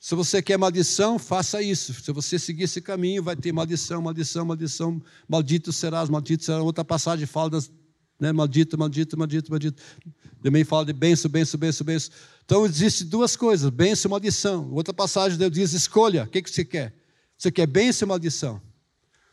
[0.00, 1.92] Se você quer maldição, faça isso.
[1.94, 5.02] Se você seguir esse caminho, vai ter maldição, maldição, maldição.
[5.28, 6.62] Maldito serás, maldito será.
[6.62, 7.70] Outra passagem fala das,
[8.20, 9.82] né, maldito, maldito, maldito, maldito.
[10.40, 12.12] Também fala de benção, benção, benção, benção.
[12.44, 14.70] Então, existem duas coisas, benção e maldição.
[14.72, 16.94] Outra passagem, Deus diz, escolha, o que, que você quer?
[17.36, 18.62] Você quer benção ou maldição?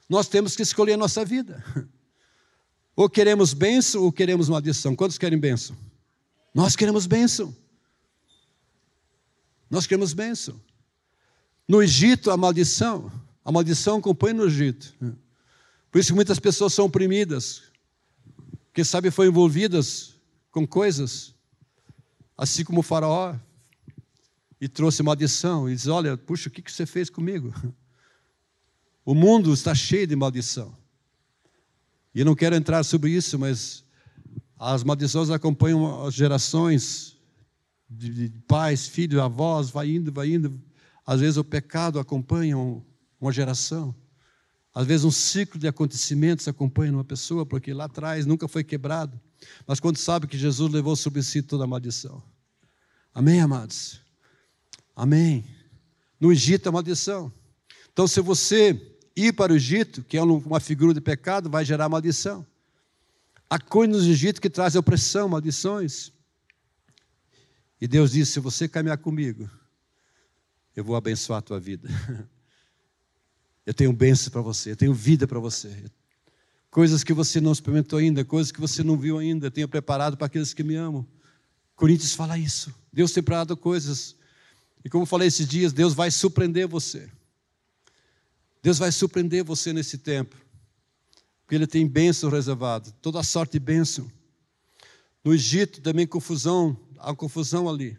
[0.10, 1.64] Nós temos que escolher a nossa vida.
[2.96, 4.96] Ou queremos benção ou queremos maldição.
[4.96, 5.76] Quantos querem benção?
[6.54, 7.54] Nós queremos benção.
[9.70, 10.60] Nós queremos bênção.
[11.68, 13.12] No Egito, a maldição,
[13.44, 14.94] a maldição acompanha no Egito.
[15.92, 17.64] Por isso que muitas pessoas são oprimidas,
[18.68, 20.16] porque sabe, foram envolvidas
[20.52, 21.34] com coisas,
[22.38, 23.36] assim como o faraó,
[24.60, 27.54] e trouxe maldição, e diz, olha, puxa, o que você fez comigo?
[29.04, 30.76] O mundo está cheio de maldição.
[32.14, 33.84] E eu não quero entrar sobre isso, mas
[34.58, 37.15] As maldições acompanham as gerações
[37.90, 40.60] de pais, filhos, avós, vai indo, vai indo.
[41.06, 42.58] Às vezes o pecado acompanha
[43.20, 43.96] uma geração.
[44.74, 49.20] Às vezes um ciclo de acontecimentos acompanha uma pessoa, porque lá atrás nunca foi quebrado.
[49.66, 52.22] Mas quando sabe que Jesus levou sobre si toda a maldição.
[53.14, 54.02] Amém, amados?
[54.96, 55.46] Amém.
[56.20, 57.32] No Egito é maldição.
[57.94, 61.88] Então, se você ir para o Egito, que é uma figura de pecado, vai gerar
[61.88, 62.46] maldição.
[63.50, 66.12] Há coisas no Egito que trazem opressão, maldições.
[67.80, 69.50] E Deus disse: se você caminhar comigo,
[70.76, 71.90] eu vou abençoar a tua vida.
[73.66, 75.86] Eu tenho bênção para você, eu tenho vida para você.
[76.70, 80.16] Coisas que você não experimentou ainda, coisas que você não viu ainda, eu tenho preparado
[80.16, 81.04] para aqueles que me amam.
[81.76, 82.72] Coríntios fala isso.
[82.94, 84.16] Deus tem preparado coisas.
[84.84, 87.10] E como falei esses dias, Deus vai surpreender você.
[88.62, 90.36] Deus vai surpreender você nesse tempo.
[91.42, 94.12] Porque Ele tem bênção reservado, toda sorte de bênção.
[95.24, 97.98] No Egito também confusão, há confusão ali.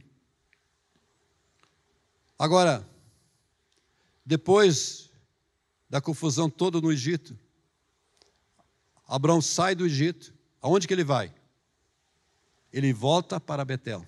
[2.38, 2.88] Agora,
[4.24, 5.10] depois
[5.88, 7.38] da confusão toda no Egito,
[9.06, 11.32] Abraão sai do Egito, aonde que ele vai?
[12.72, 14.06] Ele volta para Betel,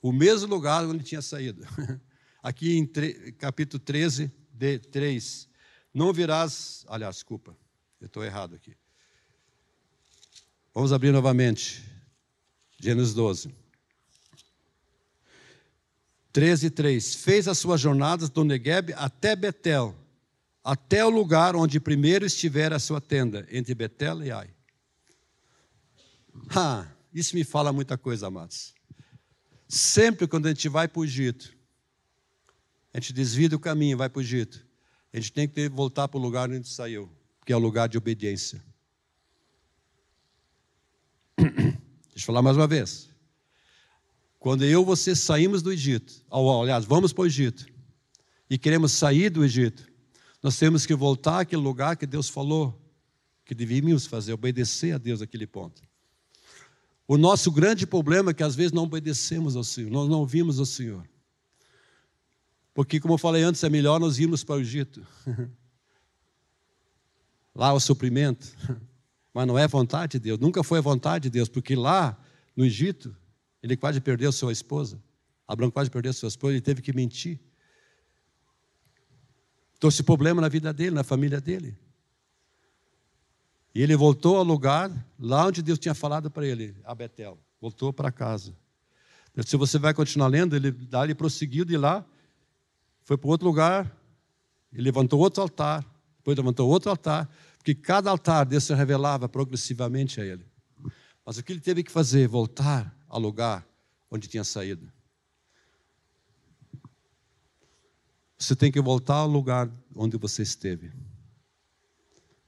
[0.00, 1.66] o mesmo lugar onde ele tinha saído.
[2.42, 2.86] Aqui em
[3.32, 5.48] capítulo 13, de 3.
[5.92, 6.84] Não virás.
[6.88, 7.56] Aliás, desculpa,
[8.00, 8.76] eu estou errado aqui.
[10.72, 11.82] Vamos abrir novamente.
[12.78, 13.54] Gênesis 12.
[16.32, 17.14] 13, 3.
[17.14, 19.96] Fez as suas jornadas do Negueb até Betel,
[20.62, 24.50] até o lugar onde primeiro estivera a sua tenda, entre Betel e Ai.
[26.54, 28.74] Ah, isso me fala muita coisa, amados.
[29.66, 31.56] Sempre quando a gente vai para o Egito,
[32.92, 34.66] a gente desvia do caminho, vai para o Egito.
[35.12, 37.10] A gente tem que voltar para o lugar onde saiu,
[37.46, 38.62] que é o lugar de obediência.
[42.16, 43.10] Deixa eu falar mais uma vez.
[44.38, 47.66] Quando eu e você saímos do Egito, aliás, vamos para o Egito,
[48.48, 49.86] e queremos sair do Egito,
[50.42, 52.82] nós temos que voltar àquele lugar que Deus falou
[53.44, 55.82] que devíamos fazer, obedecer a Deus naquele ponto.
[57.06, 60.58] O nosso grande problema é que às vezes não obedecemos ao Senhor, nós não ouvimos
[60.58, 61.06] ao Senhor.
[62.72, 65.06] Porque, como eu falei antes, é melhor nós irmos para o Egito.
[67.54, 68.56] Lá o suprimento.
[69.36, 72.18] Mas não é vontade de Deus, nunca foi a vontade de Deus, porque lá
[72.56, 73.14] no Egito,
[73.62, 74.98] ele quase perdeu sua esposa.
[75.46, 77.38] Abraão quase perdeu sua esposa, ele teve que mentir.
[79.78, 81.76] Trouxe problema na vida dele, na família dele.
[83.74, 87.38] E ele voltou ao lugar, lá onde Deus tinha falado para ele, a Betel.
[87.60, 88.56] Voltou para casa.
[89.44, 92.02] Se você vai continuar lendo, ele ele prosseguiu de lá
[93.04, 93.94] foi para outro lugar
[94.72, 95.84] e levantou outro altar,
[96.16, 97.28] depois levantou outro altar,
[97.66, 100.46] porque cada altar Deus se revelava progressivamente a ele.
[101.24, 102.28] Mas o que ele teve que fazer?
[102.28, 103.66] Voltar ao lugar
[104.08, 104.88] onde tinha saído.
[108.38, 110.92] Você tem que voltar ao lugar onde você esteve.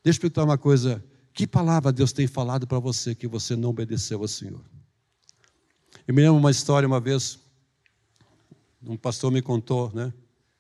[0.04, 1.04] Deixa eu perguntar uma coisa:
[1.34, 4.64] que palavra Deus tem falado para você que você não obedeceu ao Senhor?
[6.06, 7.40] Eu me lembro uma história uma vez,
[8.80, 10.14] um pastor me contou, né?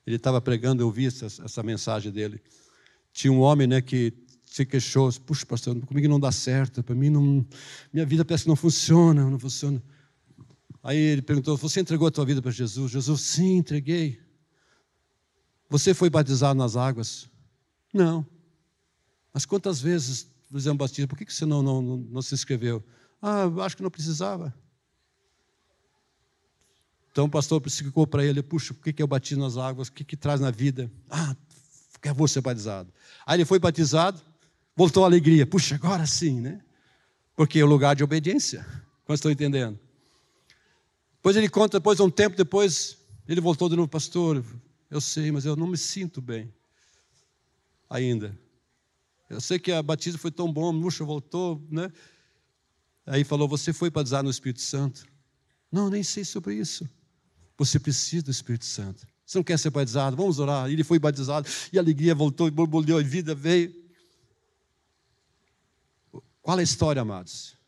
[0.04, 2.42] Ele estava pregando, eu vi essa, essa mensagem dele.
[3.12, 7.10] Tinha um homem né, que se queixou, puxa, pastor, comigo não dá certo, para mim
[7.10, 7.46] não,
[7.92, 9.82] minha vida parece que não funciona, não funciona.
[10.82, 12.90] Aí ele perguntou, você entregou a tua vida para Jesus?
[12.90, 14.20] Jesus, sim, entreguei.
[15.68, 17.28] Você foi batizado nas águas?
[17.92, 18.26] Não.
[19.32, 22.82] Mas quantas vezes, por batista, por que você não, não, não, se inscreveu?
[23.20, 24.54] Ah, acho que não precisava.
[27.12, 29.88] Então o pastor explicou para ele: puxa, o que é o batismo nas águas?
[29.88, 30.90] O que, que traz na vida?
[31.10, 31.36] Ah,
[32.00, 32.92] quero ser batizado.
[33.26, 34.22] Aí ele foi batizado,
[34.78, 35.44] voltou a alegria.
[35.44, 36.60] Puxa, agora sim, né?
[37.34, 38.64] Porque é o lugar de obediência.
[39.04, 39.76] Como estou entendendo?
[41.16, 44.44] Depois ele conta, depois de um tempo depois, ele voltou de novo, pastor.
[44.88, 46.54] Eu sei, mas eu não me sinto bem
[47.90, 48.38] ainda.
[49.28, 51.90] Eu sei que a batismo foi tão bom, Puxa, voltou, né?
[53.04, 55.04] Aí falou: Você foi batizado no Espírito Santo?
[55.72, 56.88] Não, nem sei sobre isso.
[57.56, 59.04] Você precisa do Espírito Santo.
[59.26, 60.16] Você não quer ser batizado?
[60.16, 60.70] Vamos orar.
[60.70, 63.87] Ele foi batizado e a alegria voltou, e borbulhou, a vida veio.
[66.48, 67.58] Qual a história, amados?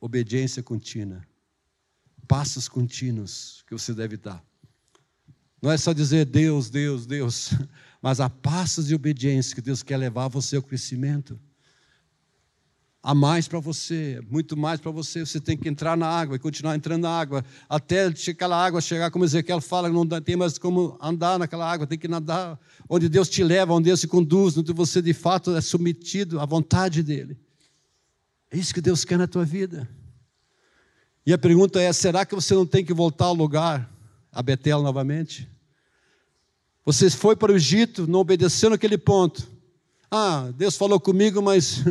[0.00, 1.20] Obediência contínua.
[2.28, 4.40] Passos contínuos que você deve dar.
[5.60, 7.50] Não é só dizer Deus, Deus, Deus,
[8.00, 11.40] mas há passos de obediência que Deus quer levar você ao crescimento
[13.02, 15.26] há mais para você, muito mais para você.
[15.26, 19.10] Você tem que entrar na água e continuar entrando na água, até aquela água chegar,
[19.10, 22.56] como Ezequiel fala, não tem mais como andar naquela água, tem que nadar
[22.88, 26.46] onde Deus te leva, onde Deus te conduz, onde você de fato é submetido à
[26.46, 27.36] vontade dEle.
[28.50, 29.88] É isso que Deus quer na tua vida.
[31.24, 33.90] E a pergunta é: será que você não tem que voltar ao lugar,
[34.32, 35.48] a Betel novamente?
[36.84, 39.46] Você foi para o Egito, não obedeceu naquele ponto.
[40.10, 41.84] Ah, Deus falou comigo, mas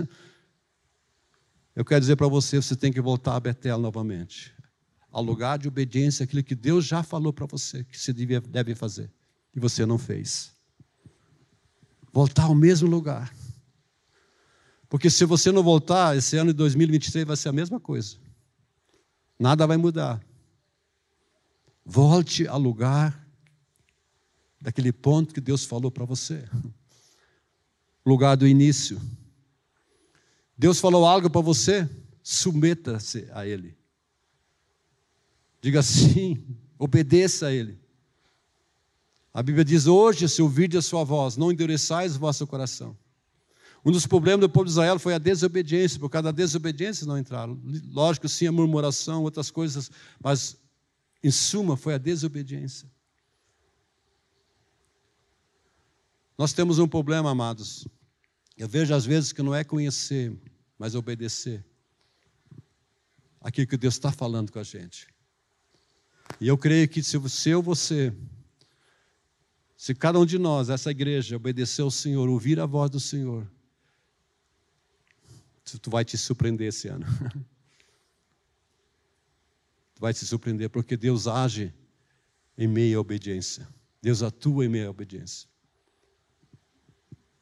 [1.75, 4.53] eu quero dizer para você, você tem que voltar a Betel novamente.
[5.11, 9.09] Ao lugar de obediência, aquilo que Deus já falou para você, que você deve, fazer,
[9.55, 10.51] e você não fez.
[12.11, 13.33] Voltar ao mesmo lugar.
[14.89, 18.17] Porque se você não voltar, esse ano de 2023 vai ser a mesma coisa.
[19.37, 20.19] Nada vai mudar.
[21.85, 23.25] Volte ao lugar
[24.59, 26.43] daquele ponto que Deus falou para você.
[28.03, 28.99] Lugar do início.
[30.57, 31.87] Deus falou algo para você,
[32.23, 33.77] submeta-se a Ele.
[35.61, 36.43] Diga sim,
[36.77, 37.79] obedeça a Ele.
[39.33, 42.97] A Bíblia diz: Hoje, se ouvirdes a sua voz, não endureçais o vosso coração.
[43.89, 47.17] Um dos problemas do povo de Israel foi a desobediência, por causa da desobediência não
[47.17, 47.59] entraram.
[47.91, 49.89] Lógico, sim, a murmuração, outras coisas,
[50.23, 50.55] mas
[51.23, 52.87] em suma foi a desobediência.
[56.37, 57.87] Nós temos um problema, amados.
[58.55, 60.39] Eu vejo às vezes que não é conhecer,
[60.77, 61.65] mas obedecer
[63.41, 65.07] aquilo que Deus está falando com a gente.
[66.39, 68.13] E eu creio que se você ou você,
[69.75, 73.49] se cada um de nós, essa igreja, obedecer ao Senhor, ouvir a voz do Senhor,
[75.77, 77.05] tu vai te surpreender esse ano.
[79.93, 81.73] tu vai te surpreender, porque Deus age
[82.57, 83.67] em meio à obediência.
[84.01, 85.49] Deus atua em meio à obediência.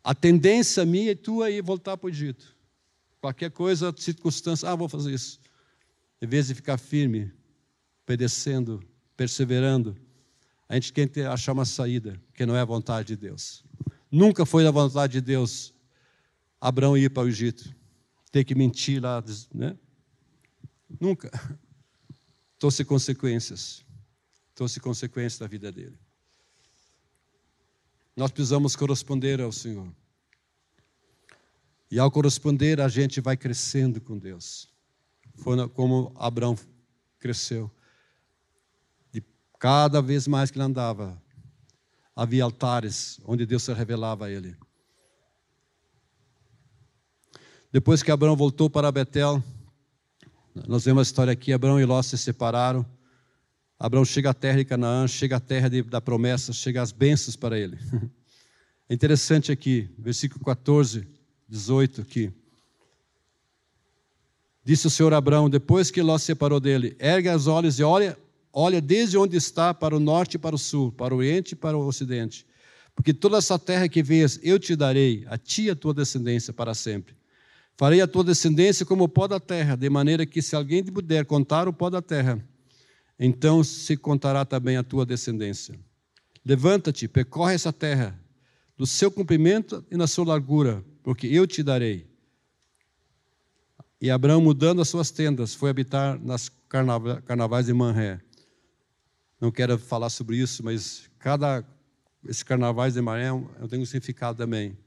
[0.04, 2.56] A tendência minha e tua é voltar para o Egito.
[3.22, 5.40] Qualquer coisa, circunstância, ah, vou fazer isso.
[6.22, 7.32] Em vez de ficar firme,
[8.06, 8.82] obedecendo,
[9.16, 9.96] perseverando,
[10.70, 13.64] a gente quer achar uma saída, que não é a vontade de Deus.
[14.12, 15.74] Nunca foi a vontade de Deus
[16.60, 17.76] Abraão ir para o Egito
[18.32, 19.78] ter que mentir lá, né?
[21.00, 21.32] Nunca.
[22.60, 23.86] Trouxe consequências.
[24.56, 25.98] Trouxe consequências da vida dele.
[28.16, 29.92] Nós precisamos corresponder ao Senhor.
[31.90, 34.68] E ao corresponder, a gente vai crescendo com Deus.
[35.36, 36.58] Foi como Abraão
[37.20, 37.72] cresceu.
[39.14, 39.24] E
[39.60, 41.22] cada vez mais que ele andava,
[42.16, 44.58] havia altares onde Deus se revelava a ele.
[47.72, 49.44] Depois que Abraão voltou para Betel,
[50.68, 52.86] nós vemos a história aqui: Abraão e Ló se separaram.
[53.78, 57.36] Abraão chega à terra de Canaã, chega à terra de, da promessa, chega às bênçãos
[57.36, 57.78] para ele.
[58.90, 61.06] É interessante aqui, versículo 14,
[61.50, 62.32] 18 aqui.
[64.64, 68.18] Disse o Senhor Abraão, depois que Ló se separou dele, ergue os olhos e olha,
[68.54, 71.56] olha desde onde está para o norte e para o sul, para o oriente e
[71.58, 72.46] para o ocidente.
[72.96, 76.54] Porque toda essa terra que vês, eu te darei, a ti e a tua descendência
[76.54, 77.17] para sempre.
[77.78, 81.26] Farei a tua descendência como o pó da terra, de maneira que se alguém puder
[81.26, 82.44] contar o pó da terra,
[83.20, 85.80] então se contará também a tua descendência.
[86.44, 88.20] Levanta-te, percorre essa terra,
[88.76, 92.08] do seu comprimento e na sua largura, porque eu te darei.
[94.02, 96.50] E Abraão, mudando as suas tendas, foi habitar nas
[97.26, 98.20] carnavais de Manré.
[99.40, 101.66] Não quero falar sobre isso, mas cada
[102.24, 103.30] esses carnavais de Manré
[103.70, 104.78] tem um significado também.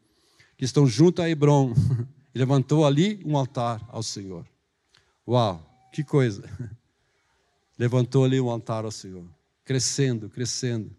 [0.57, 1.73] Que estão junto a Hebron.
[2.35, 4.47] e levantou ali um altar ao Senhor.
[5.27, 6.43] Uau, que coisa!
[7.79, 9.25] Levantou ali um altar ao Senhor,
[9.65, 10.95] crescendo, crescendo.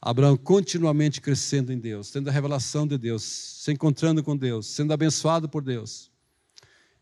[0.00, 4.92] Abraão continuamente crescendo em Deus, tendo a revelação de Deus, se encontrando com Deus, sendo
[4.92, 6.10] abençoado por Deus.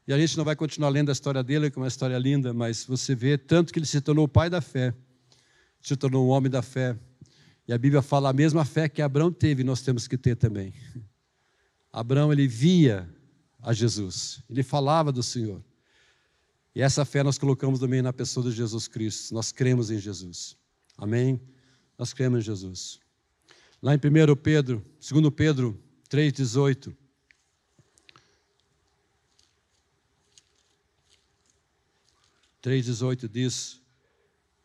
[0.09, 2.55] E a gente não vai continuar lendo a história dele, que é uma história linda,
[2.55, 4.95] mas você vê tanto que ele se tornou o pai da fé,
[5.83, 6.97] se tornou um homem da fé.
[7.69, 10.73] E a Bíblia fala a mesma fé que Abraão teve, nós temos que ter também.
[11.93, 13.09] Abraão ele via
[13.67, 14.41] a Jesus.
[14.49, 15.61] Ele falava do Senhor.
[16.73, 19.35] E essa fé nós colocamos também na pessoa de Jesus Cristo.
[19.35, 20.57] Nós cremos em Jesus.
[20.97, 21.41] Amém?
[21.99, 23.01] Nós cremos em Jesus.
[23.83, 26.95] Lá em 1 Pedro, 2 Pedro 3,18.
[32.63, 32.87] Três
[33.29, 33.81] diz: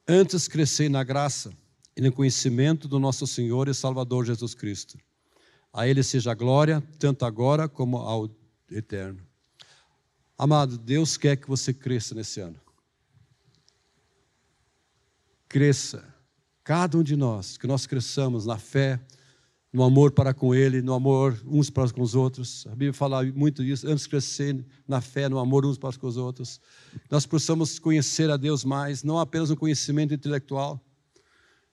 [0.08, 1.52] Antes crescei na graça
[1.98, 5.00] e no conhecimento do nosso Senhor e Salvador Jesus Cristo.
[5.74, 8.28] A Ele seja a glória, tanto agora como ao
[8.72, 9.22] eterno.
[10.38, 12.60] Amado, Deus quer que você cresça nesse ano.
[15.48, 16.12] Cresça.
[16.64, 19.00] Cada um de nós, que nós cresçamos na fé,
[19.74, 22.66] no amor para com Ele, no amor uns para com os outros.
[22.68, 26.08] A Bíblia fala muito disso, antes de crescer na fé, no amor uns para com
[26.08, 26.60] os outros.
[27.10, 30.84] Nós possamos conhecer a Deus mais, não apenas um conhecimento intelectual,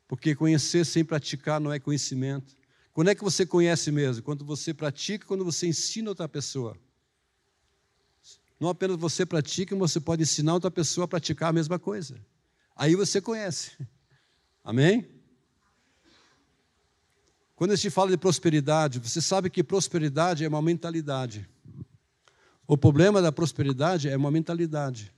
[0.06, 2.56] porque conhecer sem praticar não é conhecimento.
[2.92, 4.22] Quando é que você conhece mesmo?
[4.22, 6.76] Quando você pratica, quando você ensina outra pessoa.
[8.58, 12.20] Não apenas você pratica, você pode ensinar outra pessoa a praticar a mesma coisa.
[12.74, 13.76] Aí você conhece.
[14.64, 15.08] Amém?
[17.54, 21.48] Quando a gente fala de prosperidade, você sabe que prosperidade é uma mentalidade.
[22.66, 25.12] O problema da prosperidade é uma mentalidade.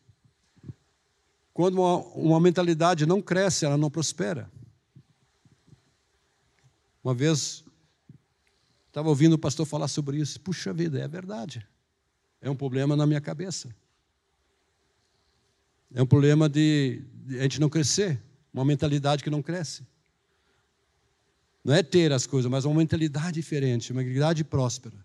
[1.53, 4.51] Quando uma, uma mentalidade não cresce, ela não prospera.
[7.03, 7.65] Uma vez
[8.87, 10.41] estava ouvindo o pastor falar sobre isso.
[10.41, 11.67] Puxa vida, é verdade.
[12.41, 13.75] É um problema na minha cabeça.
[15.95, 17.03] É um problema de,
[17.39, 18.21] a gente não crescer,
[18.53, 19.87] uma mentalidade que não cresce.
[21.65, 24.97] Não é ter as coisas, mas uma mentalidade diferente, uma mentalidade próspera.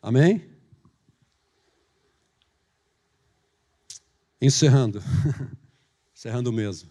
[0.00, 0.48] Amém?
[4.40, 5.02] Encerrando.
[6.14, 6.90] Encerrando mesmo.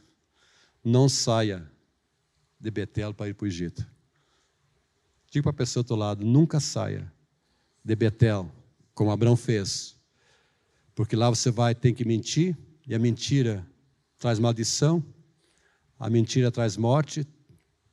[0.83, 1.69] Não saia
[2.59, 3.87] de Betel para ir para o Egito.
[5.29, 7.11] Diga para a pessoa do outro lado: nunca saia
[7.83, 8.51] de Betel,
[8.97, 9.95] como Abraão fez.
[10.95, 13.63] Porque lá você vai ter que mentir, e a mentira
[14.17, 15.05] traz maldição,
[15.99, 17.23] a mentira traz morte,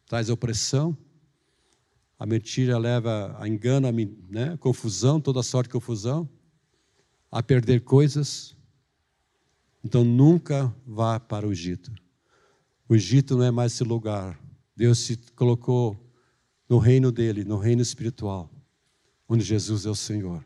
[0.07, 0.97] traz opressão,
[2.19, 6.27] a mentira leva a engano, a né, confusão, toda sorte de confusão,
[7.31, 8.57] a perder coisas.
[9.85, 11.93] Então nunca vá para o Egito.
[12.89, 14.41] O Egito não é mais esse lugar.
[14.75, 16.03] Deus se colocou
[16.67, 18.51] no reino dele, no reino espiritual,
[19.29, 20.43] onde Jesus é o Senhor.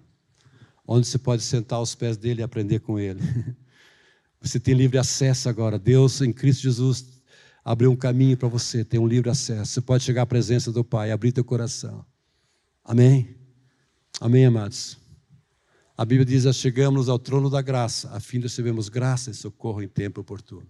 [0.91, 3.21] Onde você pode sentar aos pés dele e aprender com ele.
[4.41, 5.79] Você tem livre acesso agora.
[5.81, 7.05] Deus, em Cristo Jesus,
[7.65, 9.73] abriu um caminho para você, tem um livre acesso.
[9.73, 12.07] Você pode chegar à presença do Pai, abrir teu coração.
[12.85, 13.37] Amém?
[14.21, 14.97] Amém, amados?
[15.97, 19.83] A Bíblia diz: chegamos ao trono da graça, a fim de recebermos graça e socorro
[19.83, 20.69] em tempo oportuno.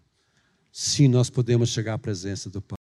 [0.72, 2.77] Sim, nós podemos chegar à presença do Pai.